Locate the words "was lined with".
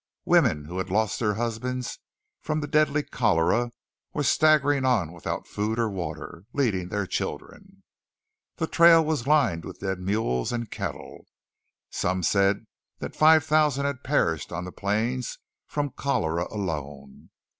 9.05-9.81